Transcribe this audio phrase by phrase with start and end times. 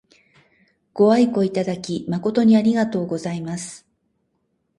[0.95, 3.87] ご愛顧いただき誠にありがとうございます。